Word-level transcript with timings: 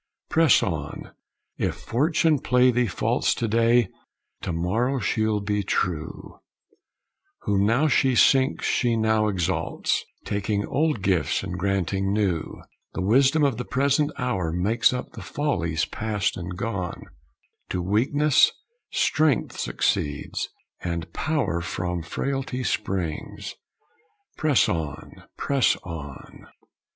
Press 0.31 0.63
on! 0.63 1.11
If 1.59 1.75
Fortune 1.75 2.39
play 2.39 2.71
thee 2.71 2.87
false 2.87 3.35
To 3.35 3.47
day, 3.47 3.89
to 4.41 4.51
morrow 4.51 4.97
she'll 4.99 5.41
be 5.41 5.61
true; 5.61 6.39
Whom 7.41 7.67
now 7.67 7.87
she 7.87 8.15
sinks 8.15 8.65
she 8.65 8.95
now 8.97 9.27
exalts, 9.27 10.03
Taking 10.25 10.65
old 10.65 11.03
gifts 11.03 11.43
and 11.43 11.55
granting 11.55 12.11
new, 12.11 12.63
The 12.95 13.03
wisdom 13.03 13.43
of 13.43 13.57
the 13.57 13.63
present 13.63 14.11
hour 14.17 14.51
Makes 14.51 14.91
up 14.91 15.11
the 15.11 15.21
follies 15.21 15.85
past 15.85 16.35
and 16.35 16.57
gone; 16.57 17.03
To 17.69 17.79
weakness 17.79 18.51
strength 18.89 19.55
succeeds, 19.59 20.49
and 20.79 21.13
power 21.13 21.61
From 21.61 22.01
frailty 22.01 22.63
springs! 22.63 23.53
Press 24.35 24.67
on, 24.67 25.25
press 25.37 25.75
on! 25.83 26.47